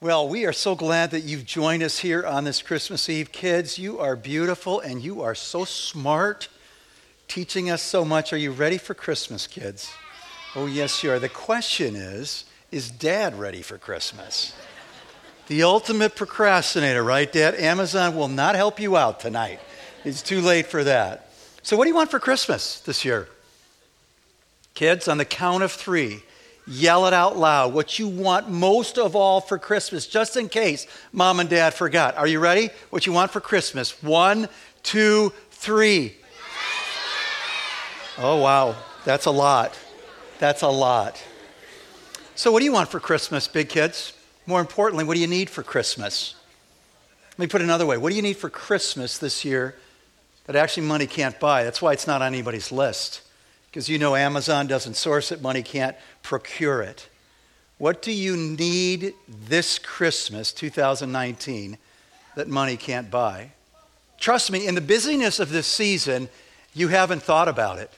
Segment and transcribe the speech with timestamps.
[0.00, 3.32] Well, we are so glad that you've joined us here on this Christmas Eve.
[3.32, 6.46] Kids, you are beautiful and you are so smart,
[7.26, 8.32] teaching us so much.
[8.32, 9.90] Are you ready for Christmas, kids?
[10.54, 11.18] Oh, yes, you are.
[11.18, 14.54] The question is Is dad ready for Christmas?
[15.48, 17.56] The ultimate procrastinator, right, Dad?
[17.56, 19.58] Amazon will not help you out tonight.
[20.04, 21.32] It's too late for that.
[21.64, 23.28] So, what do you want for Christmas this year?
[24.74, 26.22] Kids, on the count of three,
[26.70, 30.86] Yell it out loud what you want most of all for Christmas, just in case
[31.12, 32.14] mom and dad forgot.
[32.18, 32.68] Are you ready?
[32.90, 34.02] What you want for Christmas?
[34.02, 34.50] One,
[34.82, 36.14] two, three.
[38.18, 38.76] Oh, wow.
[39.06, 39.78] That's a lot.
[40.40, 41.22] That's a lot.
[42.34, 44.12] So, what do you want for Christmas, big kids?
[44.44, 46.34] More importantly, what do you need for Christmas?
[47.32, 47.96] Let me put it another way.
[47.96, 49.74] What do you need for Christmas this year
[50.44, 51.64] that actually money can't buy?
[51.64, 53.22] That's why it's not on anybody's list
[53.78, 57.08] because you know Amazon doesn't source it, money can't procure it.
[57.76, 61.78] What do you need this Christmas, 2019,
[62.34, 63.52] that money can't buy?
[64.18, 66.28] Trust me, in the busyness of this season,
[66.74, 67.92] you haven't thought about it.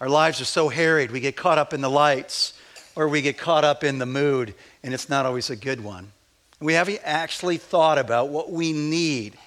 [0.00, 2.52] Our lives are so harried, we get caught up in the lights
[2.96, 6.10] or we get caught up in the mood, and it's not always a good one.
[6.58, 9.38] We haven't actually thought about what we need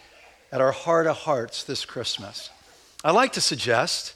[0.54, 2.52] at our heart of hearts this Christmas.
[3.04, 4.15] I like to suggest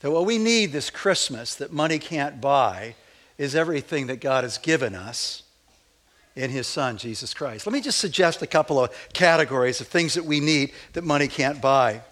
[0.00, 2.94] that what we need this Christmas that money can't buy
[3.36, 5.42] is everything that God has given us
[6.36, 7.66] in His Son, Jesus Christ.
[7.66, 11.26] Let me just suggest a couple of categories of things that we need that money
[11.26, 12.02] can't buy.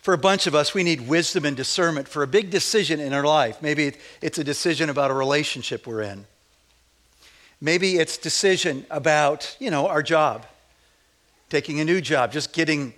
[0.00, 3.12] For a bunch of us, we need wisdom and discernment for a big decision in
[3.12, 3.62] our life.
[3.62, 6.26] Maybe it's a decision about a relationship we're in.
[7.60, 10.44] Maybe it's decision about, you know, our job,
[11.48, 12.94] taking a new job, just getting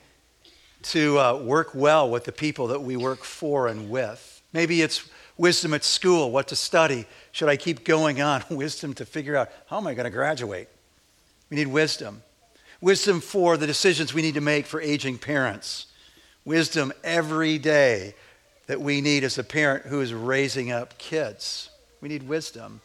[0.85, 4.43] to uh, work well with the people that we work for and with.
[4.53, 7.07] Maybe it's wisdom at school, what to study.
[7.33, 8.45] Should I keep going on?
[8.51, 10.69] wisdom to figure out how am I going to graduate?
[11.51, 12.23] We need wisdom.
[12.81, 15.87] Wisdom for the decisions we need to make for aging parents.
[16.45, 18.15] Wisdom every day
[18.67, 21.71] that we need as a parent who is raising up kids.
[22.01, 22.81] We need wisdom.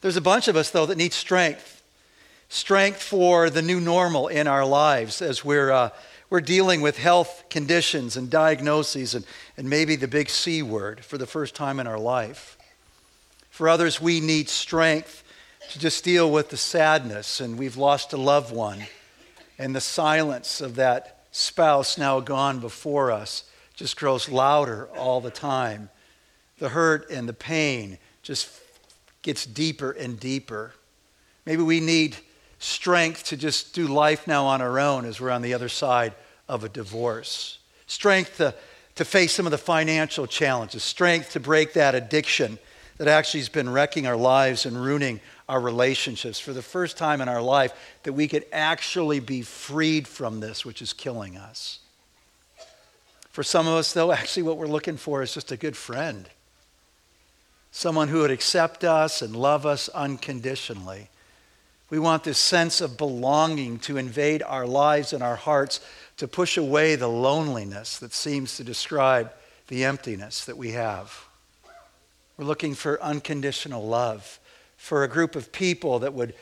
[0.00, 1.82] There's a bunch of us, though, that need strength.
[2.48, 5.70] Strength for the new normal in our lives as we're.
[5.70, 5.90] Uh,
[6.28, 9.24] we're dealing with health conditions and diagnoses and,
[9.56, 12.56] and maybe the big C word for the first time in our life.
[13.50, 15.22] For others, we need strength
[15.70, 18.82] to just deal with the sadness and we've lost a loved one
[19.58, 23.44] and the silence of that spouse now gone before us
[23.74, 25.90] just grows louder all the time.
[26.58, 28.48] The hurt and the pain just
[29.22, 30.72] gets deeper and deeper.
[31.44, 32.16] Maybe we need
[32.58, 36.14] strength to just do life now on our own as we're on the other side
[36.48, 38.54] of a divorce, strength to,
[38.94, 42.58] to face some of the financial challenges, strength to break that addiction
[42.98, 47.20] that actually has been wrecking our lives and ruining our relationships for the first time
[47.20, 47.72] in our life,
[48.02, 51.80] that we could actually be freed from this, which is killing us.
[53.30, 56.28] For some of us, though, actually what we're looking for is just a good friend.
[57.70, 61.10] Someone who would accept us and love us unconditionally.
[61.88, 65.80] We want this sense of belonging to invade our lives and our hearts,
[66.16, 69.32] to push away the loneliness that seems to describe
[69.68, 71.26] the emptiness that we have.
[72.36, 74.40] We're looking for unconditional love,
[74.76, 76.34] for a group of people that would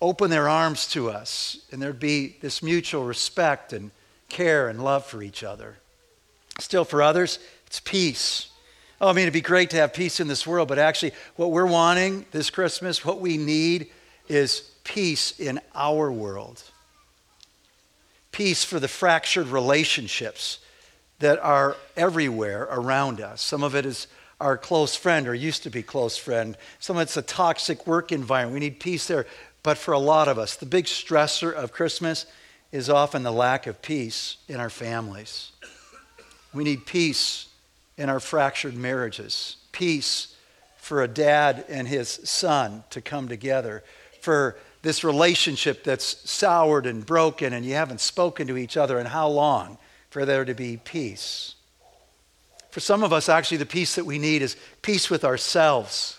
[0.00, 3.90] open their arms to us, and there'd be this mutual respect and
[4.28, 5.76] care and love for each other.
[6.58, 8.48] Still, for others, it's peace.
[9.00, 11.50] Oh, I mean, it'd be great to have peace in this world, but actually, what
[11.50, 13.88] we're wanting this Christmas, what we need
[14.28, 16.62] is peace in our world.
[18.32, 20.58] Peace for the fractured relationships
[21.18, 23.40] that are everywhere around us.
[23.40, 24.06] Some of it is
[24.40, 26.56] our close friend or used to be close friend.
[26.78, 28.54] Some of it's a toxic work environment.
[28.54, 29.26] We need peace there.
[29.62, 32.26] But for a lot of us, the big stressor of Christmas
[32.70, 35.52] is often the lack of peace in our families.
[36.52, 37.48] We need peace
[37.96, 40.34] in our fractured marriages, peace
[40.76, 43.82] for a dad and his son to come together,
[44.26, 49.06] for this relationship that's soured and broken and you haven't spoken to each other, and
[49.06, 49.78] how long
[50.10, 51.54] for there to be peace?
[52.70, 56.18] For some of us, actually, the peace that we need is peace with ourselves,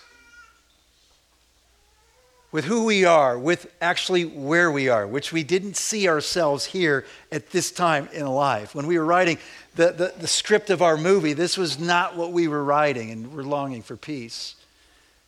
[2.53, 7.05] with who we are, with actually where we are, which we didn't see ourselves here
[7.29, 8.73] at this time in life.
[8.73, 9.37] When we were writing
[9.75, 13.33] the, the, the script of our movie, this was not what we were writing, and
[13.33, 14.55] we're longing for peace.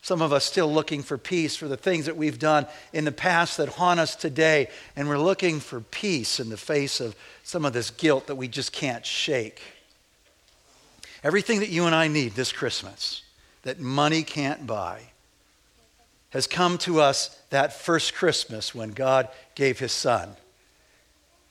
[0.01, 3.11] Some of us still looking for peace for the things that we've done in the
[3.11, 4.69] past that haunt us today.
[4.95, 8.47] And we're looking for peace in the face of some of this guilt that we
[8.47, 9.61] just can't shake.
[11.23, 13.23] Everything that you and I need this Christmas
[13.63, 15.01] that money can't buy
[16.29, 20.29] has come to us that first Christmas when God gave his son.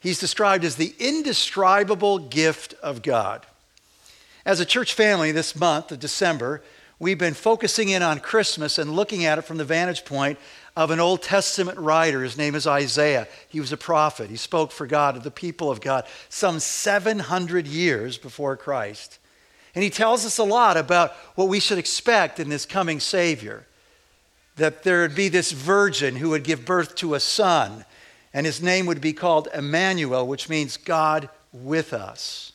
[0.01, 3.45] He's described as the indescribable gift of God.
[4.47, 6.63] As a church family this month of December,
[6.99, 10.39] we've been focusing in on Christmas and looking at it from the vantage point
[10.77, 12.23] of an Old Testament writer.
[12.23, 13.27] His name is Isaiah.
[13.49, 14.31] He was a prophet.
[14.31, 19.19] He spoke for God, of the people of God, some 700 years before Christ.
[19.75, 23.67] And he tells us a lot about what we should expect in this coming Savior.
[24.57, 27.85] That there would be this virgin who would give birth to a son,
[28.33, 32.53] and his name would be called Emmanuel, which means God with us.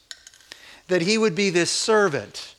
[0.87, 2.52] That he would be this servant,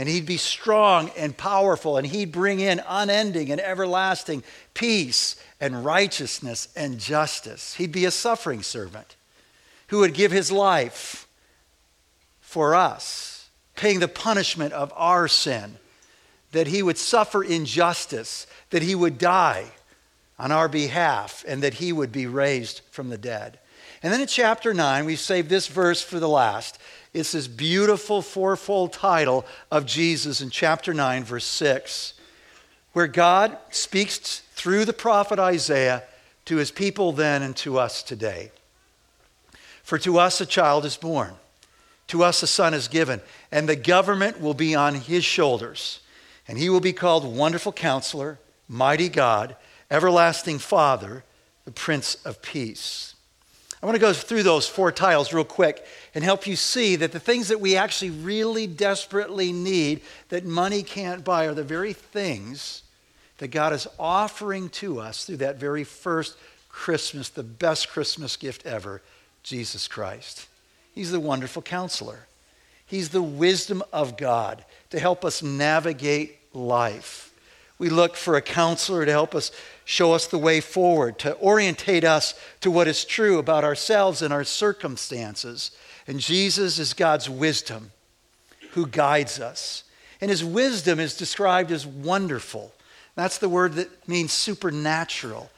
[0.00, 4.42] and he'd be strong and powerful, and he'd bring in unending and everlasting
[4.72, 7.74] peace and righteousness and justice.
[7.74, 9.16] He'd be a suffering servant
[9.88, 11.28] who would give his life
[12.40, 15.76] for us, paying the punishment of our sin,
[16.52, 19.66] that he would suffer injustice, that he would die
[20.38, 23.58] on our behalf, and that he would be raised from the dead.
[24.02, 26.78] And then in chapter 9, we save this verse for the last.
[27.12, 32.14] It's this beautiful fourfold title of Jesus in chapter 9, verse 6,
[32.92, 36.04] where God speaks through the prophet Isaiah
[36.44, 38.52] to his people then and to us today.
[39.82, 41.34] For to us a child is born,
[42.08, 43.20] to us a son is given,
[43.50, 46.00] and the government will be on his shoulders.
[46.46, 49.56] And he will be called Wonderful Counselor, Mighty God
[49.90, 51.24] Everlasting Father,
[51.64, 53.09] the Prince of Peace.
[53.82, 55.84] I want to go through those four tiles real quick
[56.14, 60.82] and help you see that the things that we actually really desperately need that money
[60.82, 62.82] can't buy are the very things
[63.38, 66.36] that God is offering to us through that very first
[66.68, 69.00] Christmas, the best Christmas gift ever,
[69.42, 70.46] Jesus Christ.
[70.94, 72.26] He's the wonderful counselor.
[72.84, 77.32] He's the wisdom of God to help us navigate life.
[77.78, 79.52] We look for a counselor to help us
[79.90, 84.32] show us the way forward, to orientate us to what is true about ourselves and
[84.32, 85.72] our circumstances.
[86.06, 87.90] And Jesus is God's wisdom
[88.70, 89.82] who guides us.
[90.20, 92.72] And his wisdom is described as wonderful.
[93.16, 95.50] That's the word that means supernatural.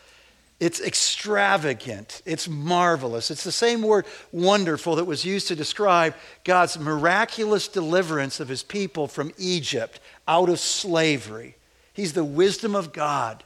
[0.61, 2.23] It's extravagant.
[2.25, 3.31] It's marvelous.
[3.31, 8.63] It's the same word wonderful that was used to describe God's miraculous deliverance of his
[8.63, 11.55] people from Egypt out of slavery.
[11.93, 13.45] He's the wisdom of God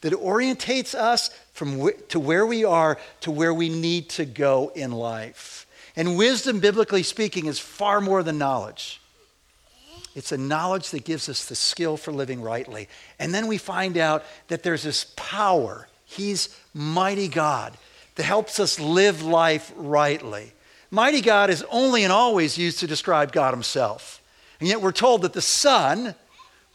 [0.00, 4.72] that orientates us from wh- to where we are to where we need to go
[4.74, 5.66] in life.
[5.96, 9.00] And wisdom, biblically speaking, is far more than knowledge.
[10.14, 12.88] It's a knowledge that gives us the skill for living rightly.
[13.18, 15.88] And then we find out that there's this power.
[16.04, 17.76] He's mighty God
[18.14, 20.52] that helps us live life rightly.
[20.90, 24.22] Mighty God is only and always used to describe God Himself.
[24.58, 26.14] And yet we're told that the Son,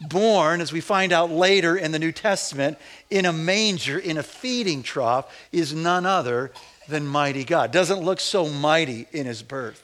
[0.08, 2.78] born, as we find out later in the New Testament,
[3.10, 6.52] in a manger, in a feeding trough, is none other
[6.88, 7.70] than mighty God.
[7.70, 9.82] Doesn't look so mighty in his birth.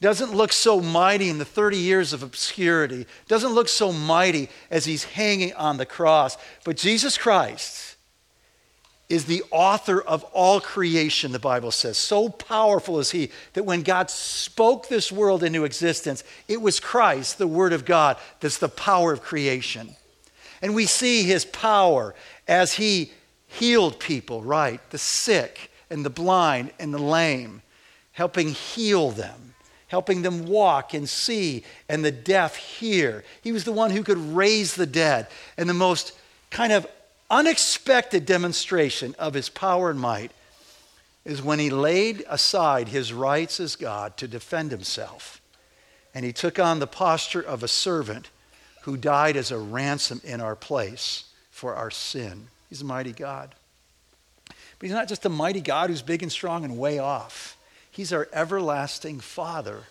[0.00, 3.06] Doesn't look so mighty in the 30 years of obscurity.
[3.28, 6.36] Doesn't look so mighty as he's hanging on the cross.
[6.64, 7.91] But Jesus Christ
[9.12, 11.98] is the author of all creation, the Bible says.
[11.98, 17.36] So powerful is he that when God spoke this world into existence, it was Christ,
[17.36, 19.96] the Word of God, that's the power of creation.
[20.62, 22.14] And we see his power
[22.48, 23.12] as he
[23.48, 24.80] healed people, right?
[24.88, 27.60] The sick and the blind and the lame,
[28.12, 29.54] helping heal them,
[29.88, 33.24] helping them walk and see, and the deaf hear.
[33.42, 35.26] He was the one who could raise the dead.
[35.58, 36.16] And the most
[36.48, 36.86] kind of
[37.32, 40.30] unexpected demonstration of his power and might
[41.24, 45.40] is when he laid aside his rights as God to defend himself.
[46.14, 48.28] And he took on the posture of a servant
[48.82, 52.48] who died as a ransom in our place for our sin.
[52.68, 53.54] He's a mighty God.
[54.46, 57.56] But he's not just a mighty God who's big and strong and way off.
[57.90, 59.84] He's our everlasting Father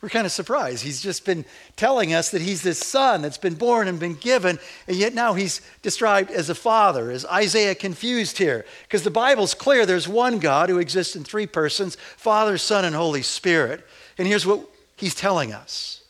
[0.00, 0.82] we're kind of surprised.
[0.82, 1.44] He's just been
[1.76, 5.34] telling us that he's this son that's been born and been given, and yet now
[5.34, 7.10] he's described as a father.
[7.10, 8.64] Is Isaiah confused here?
[8.84, 12.96] Because the Bible's clear there's one God who exists in three persons Father, Son, and
[12.96, 13.86] Holy Spirit.
[14.16, 14.66] And here's what
[14.96, 16.02] he's telling us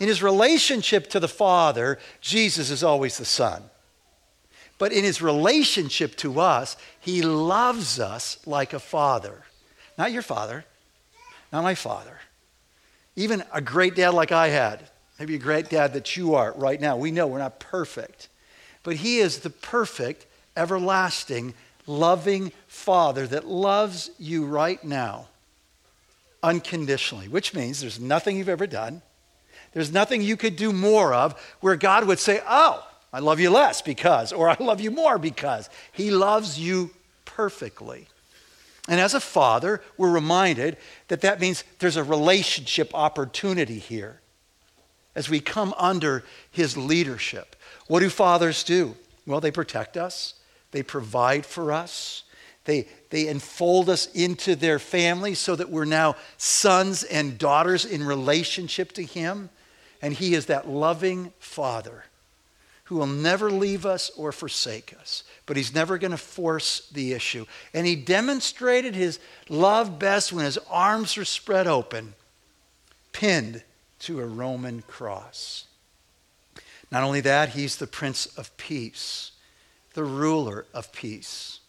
[0.00, 3.62] In his relationship to the Father, Jesus is always the Son.
[4.78, 9.42] But in his relationship to us, he loves us like a father.
[9.98, 10.64] Not your father,
[11.52, 12.20] not my father
[13.18, 16.80] even a great dad like I had, maybe a great dad that you are right
[16.80, 16.96] now.
[16.96, 18.28] We know we're not perfect,
[18.84, 20.24] but He is the perfect,
[20.56, 25.26] everlasting, loving Father that loves you right now
[26.44, 29.02] unconditionally, which means there's nothing you've ever done.
[29.72, 33.50] There's nothing you could do more of where God would say, Oh, I love you
[33.50, 35.68] less because, or I love you more because.
[35.90, 36.90] He loves you
[37.24, 38.06] perfectly.
[38.88, 40.78] And as a father, we're reminded
[41.08, 44.20] that that means there's a relationship opportunity here
[45.14, 47.54] as we come under his leadership.
[47.86, 48.96] What do fathers do?
[49.26, 50.34] Well, they protect us,
[50.70, 52.24] they provide for us,
[52.64, 58.04] they, they enfold us into their family so that we're now sons and daughters in
[58.04, 59.50] relationship to him.
[60.00, 62.04] And he is that loving father
[62.88, 67.12] who will never leave us or forsake us, but he's never going to force the
[67.12, 67.44] issue.
[67.74, 69.18] And he demonstrated his
[69.50, 72.14] love best when his arms were spread open,
[73.12, 73.62] pinned
[73.98, 75.66] to a Roman cross.
[76.90, 79.32] Not only that, he's the Prince of Peace,
[79.92, 81.60] the ruler of peace.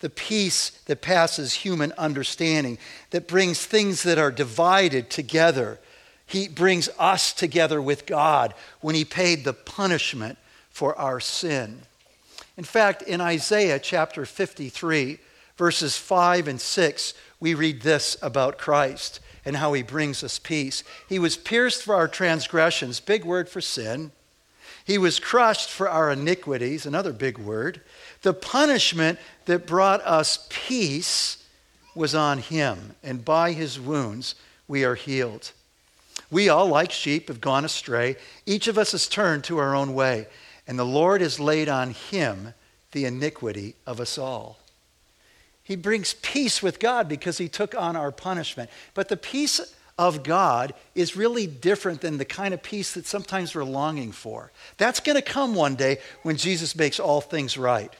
[0.00, 2.78] The peace that passes human understanding,
[3.10, 5.78] that brings things that are divided together.
[6.24, 10.38] He brings us together with God when he paid the punishment
[10.74, 11.78] for our sin.
[12.56, 15.20] In fact, in Isaiah chapter 53,
[15.56, 20.82] verses 5 and 6, we read this about Christ and how he brings us peace.
[21.08, 24.10] He was pierced for our transgressions, big word for sin.
[24.84, 27.80] He was crushed for our iniquities, another big word.
[28.22, 31.46] The punishment that brought us peace
[31.94, 34.34] was on him, and by his wounds
[34.66, 35.52] we are healed.
[36.32, 38.16] We all, like sheep, have gone astray.
[38.44, 40.26] Each of us has turned to our own way
[40.66, 42.54] and the Lord has laid on him
[42.92, 44.58] the iniquity of us all.
[45.62, 48.70] He brings peace with God because he took on our punishment.
[48.92, 53.54] But the peace of God is really different than the kind of peace that sometimes
[53.54, 54.52] we're longing for.
[54.76, 57.92] That's going to come one day when Jesus makes all things right.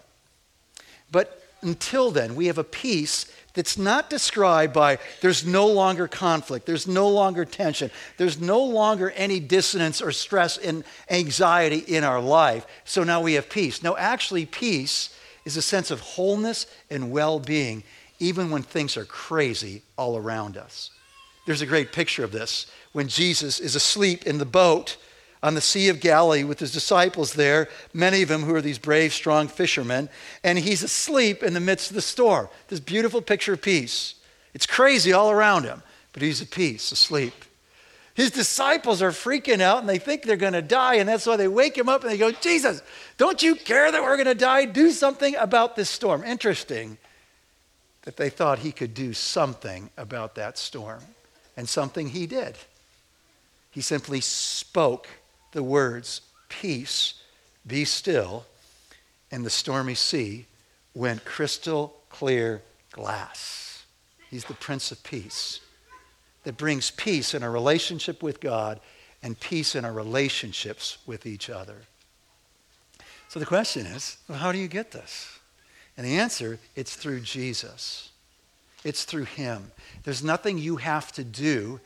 [1.10, 6.66] But until then, we have a peace that's not described by there's no longer conflict,
[6.66, 12.20] there's no longer tension, there's no longer any dissonance or stress and anxiety in our
[12.20, 12.66] life.
[12.84, 13.82] So now we have peace.
[13.82, 17.84] No, actually, peace is a sense of wholeness and well being,
[18.18, 20.90] even when things are crazy all around us.
[21.46, 24.96] There's a great picture of this when Jesus is asleep in the boat
[25.44, 28.78] on the Sea of Galilee with his disciples there, many of them who are these
[28.78, 30.08] brave, strong fishermen,
[30.42, 32.48] and he's asleep in the midst of the storm.
[32.68, 34.14] This beautiful picture of peace.
[34.54, 35.82] It's crazy all around him,
[36.14, 37.34] but he's at peace, asleep.
[38.14, 41.36] His disciples are freaking out and they think they're going to die, and that's why
[41.36, 42.80] they wake him up and they go, Jesus,
[43.18, 44.64] don't you care that we're going to die?
[44.64, 46.24] Do something about this storm.
[46.24, 46.96] Interesting
[48.02, 51.02] that they thought he could do something about that storm,
[51.54, 52.56] and something he did.
[53.70, 55.06] He simply spoke
[55.54, 57.14] the words, Peace,
[57.66, 58.44] be still,
[59.30, 60.46] and the stormy sea
[60.92, 63.84] went crystal clear glass.
[64.30, 65.60] He's the Prince of Peace
[66.44, 68.78] that brings peace in our relationship with God
[69.22, 71.78] and peace in our relationships with each other.
[73.28, 75.38] So the question is well, how do you get this?
[75.96, 78.10] And the answer it's through Jesus.
[78.84, 79.72] It's through Him.
[80.02, 81.80] There's nothing you have to do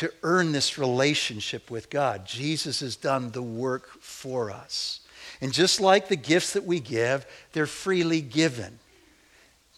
[0.00, 2.24] to earn this relationship with God.
[2.24, 5.00] Jesus has done the work for us.
[5.42, 8.78] And just like the gifts that we give, they're freely given.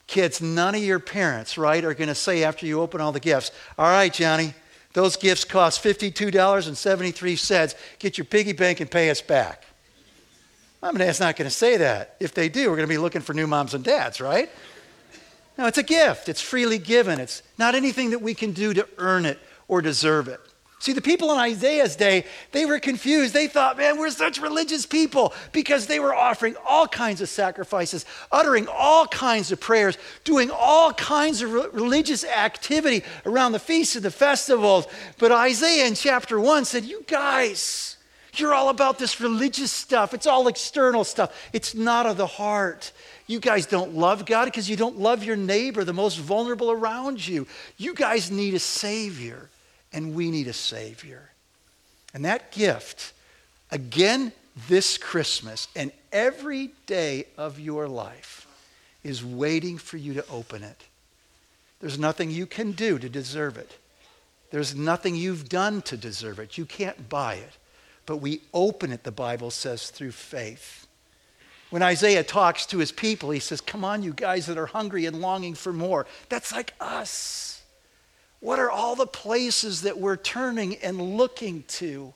[0.06, 3.18] Kids, none of your parents, right, are going to say after you open all the
[3.18, 4.54] gifts, All right, Johnny,
[4.92, 7.74] those gifts cost $52.73.
[7.98, 9.64] Get your piggy bank and pay us back.
[10.80, 12.14] Mom and dad's not going to say that.
[12.20, 14.48] If they do, we're going to be looking for new moms and dads, right?
[15.58, 16.28] No, it's a gift.
[16.28, 17.18] It's freely given.
[17.18, 19.40] It's not anything that we can do to earn it
[19.72, 20.38] or deserve it.
[20.80, 23.32] See, the people in Isaiah's day, they were confused.
[23.32, 28.04] They thought, man, we're such religious people because they were offering all kinds of sacrifices,
[28.30, 33.96] uttering all kinds of prayers, doing all kinds of re- religious activity around the feasts
[33.96, 34.86] and the festivals.
[35.16, 37.96] But Isaiah in chapter 1 said, You guys,
[38.34, 40.12] you're all about this religious stuff.
[40.12, 42.92] It's all external stuff, it's not of the heart.
[43.26, 47.26] You guys don't love God because you don't love your neighbor, the most vulnerable around
[47.26, 47.46] you.
[47.78, 49.48] You guys need a Savior
[49.92, 51.30] and we need a Savior.
[52.14, 53.12] And that gift,
[53.70, 54.32] again
[54.68, 58.46] this Christmas and every day of your life,
[59.02, 60.84] is waiting for you to open it.
[61.80, 63.78] There's nothing you can do to deserve it.
[64.50, 66.58] There's nothing you've done to deserve it.
[66.58, 67.56] You can't buy it.
[68.04, 70.86] But we open it, the Bible says, through faith.
[71.70, 75.06] When Isaiah talks to his people, he says, Come on, you guys that are hungry
[75.06, 76.06] and longing for more.
[76.28, 77.51] That's like us.
[78.42, 82.12] What are all the places that we're turning and looking to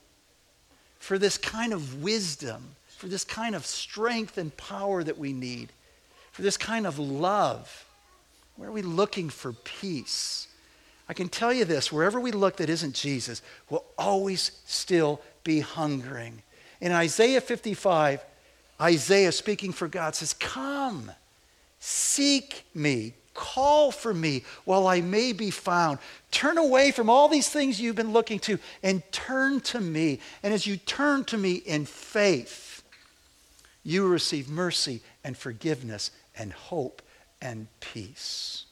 [0.99, 5.69] for this kind of wisdom, for this kind of strength and power that we need,
[6.33, 7.85] for this kind of love?
[8.57, 10.49] Where are we looking for peace?
[11.07, 15.61] I can tell you this wherever we look that isn't Jesus, we'll always still be
[15.61, 16.41] hungering.
[16.81, 18.21] In Isaiah 55,
[18.81, 21.09] Isaiah speaking for God says, Come,
[21.79, 25.99] seek me, call for me while I may be found.
[26.31, 30.19] Turn away from all these things you've been looking to and turn to me.
[30.43, 32.83] And as you turn to me in faith,
[33.83, 37.01] you receive mercy and forgiveness and hope
[37.41, 38.65] and peace.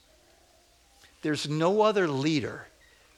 [1.21, 2.67] There's no other leader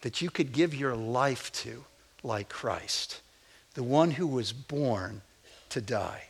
[0.01, 1.85] that you could give your life to
[2.23, 3.21] like Christ,
[3.73, 5.21] the one who was born
[5.69, 6.23] to die,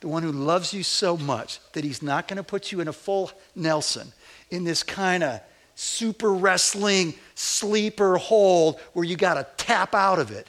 [0.00, 2.88] the one who loves you so much that he's not going to put you in
[2.88, 4.12] a full Nelson,
[4.52, 5.40] in this kind of
[5.74, 10.48] super wrestling sleeper hold where you got to tap out of it.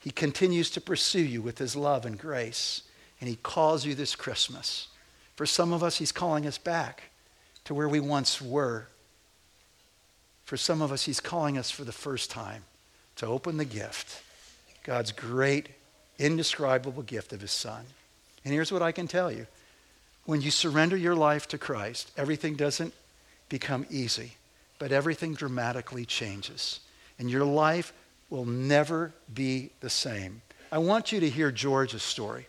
[0.00, 2.82] He continues to pursue you with his love and grace,
[3.20, 4.86] and he calls you this Christmas.
[5.34, 7.10] For some of us, he's calling us back
[7.64, 8.86] to where we once were.
[10.44, 12.62] For some of us, he's calling us for the first time
[13.16, 14.22] to open the gift,
[14.84, 15.70] God's great,
[16.20, 17.84] indescribable gift of his son.
[18.44, 19.48] And here's what I can tell you
[20.26, 22.92] when you surrender your life to Christ, everything doesn't
[23.48, 24.32] become easy,
[24.78, 26.80] but everything dramatically changes.
[27.18, 27.92] And your life
[28.28, 30.42] will never be the same.
[30.70, 32.48] I want you to hear George's story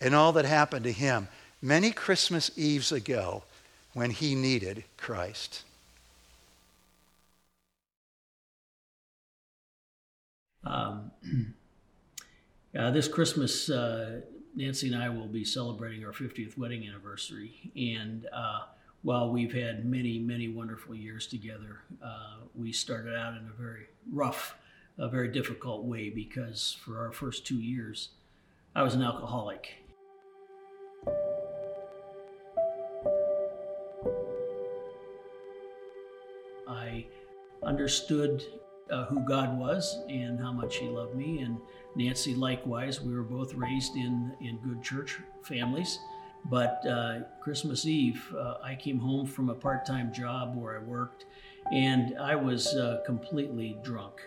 [0.00, 1.28] and all that happened to him
[1.60, 3.42] many Christmas Eves ago
[3.92, 5.64] when he needed Christ.
[10.64, 11.10] Um,
[12.78, 14.20] uh, this Christmas, uh,
[14.56, 17.70] Nancy and I will be celebrating our 50th wedding anniversary.
[17.76, 18.60] And uh,
[19.02, 23.88] while we've had many, many wonderful years together, uh, we started out in a very
[24.10, 24.56] rough,
[24.98, 28.08] a very difficult way because for our first two years,
[28.74, 29.74] I was an alcoholic.
[36.66, 37.06] I
[37.62, 38.42] understood
[38.90, 41.40] uh, who God was and how much He loved me.
[41.40, 41.58] And
[41.94, 45.98] Nancy, likewise, we were both raised in, in good church families.
[46.44, 50.82] But uh, Christmas Eve, uh, I came home from a part time job where I
[50.82, 51.24] worked,
[51.72, 54.20] and I was uh, completely drunk.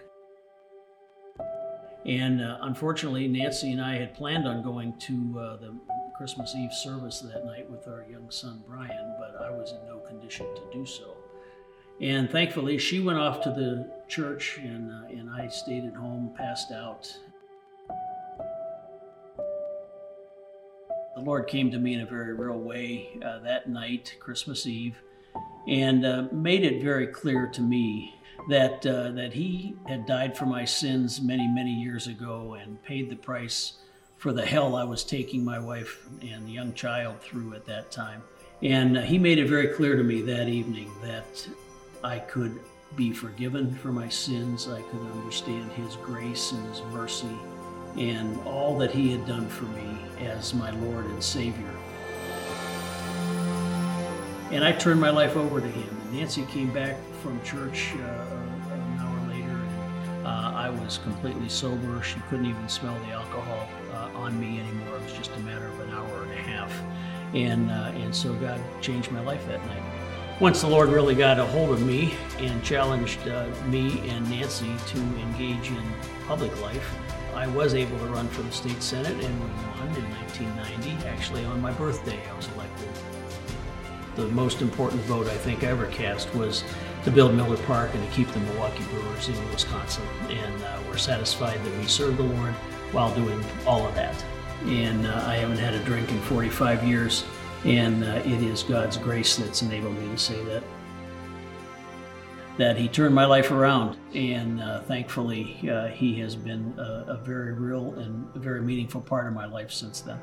[2.05, 5.75] And uh, unfortunately, Nancy and I had planned on going to uh, the
[6.17, 9.99] Christmas Eve service that night with our young son Brian, but I was in no
[9.99, 11.15] condition to do so.
[12.01, 16.33] And thankfully, she went off to the church, and, uh, and I stayed at home,
[16.35, 17.07] passed out.
[21.15, 24.97] The Lord came to me in a very real way uh, that night, Christmas Eve,
[25.67, 28.15] and uh, made it very clear to me
[28.49, 33.09] that, uh, that He had died for my sins many, many years ago and paid
[33.09, 33.73] the price
[34.17, 38.23] for the hell I was taking my wife and young child through at that time.
[38.63, 41.47] And uh, He made it very clear to me that evening that
[42.03, 42.59] I could
[42.95, 44.67] be forgiven for my sins.
[44.67, 47.37] I could understand His grace and His mercy
[47.97, 51.73] and all that He had done for me as my Lord and Savior.
[54.51, 55.97] And I turned my life over to Him.
[56.11, 62.01] Nancy came back from church uh, an hour later, and uh, I was completely sober.
[62.01, 64.95] She couldn't even smell the alcohol uh, on me anymore.
[64.95, 66.73] It was just a matter of an hour and a half.
[67.35, 69.98] And, uh, and so God changed my life that night
[70.39, 74.73] once the Lord really got a hold of me and challenged uh, me and Nancy
[74.87, 75.83] to engage in
[76.27, 76.95] public life,
[77.35, 81.07] I was able to run for the state senate and we won in 1990.
[81.07, 82.87] Actually, on my birthday, I was elected.
[84.15, 86.63] The most important vote I think I ever cast was
[87.03, 90.03] to build Miller Park and to keep the Milwaukee Brewers in Wisconsin.
[90.29, 92.53] And uh, we're satisfied that we served the Lord
[92.93, 94.23] while doing all of that.
[94.63, 97.25] And uh, I haven't had a drink in 45 years.
[97.65, 100.63] And uh, it is God's grace that's enabled me to say that.
[102.57, 107.17] That He turned my life around, and uh, thankfully, uh, He has been a, a
[107.17, 110.19] very real and very meaningful part of my life since then.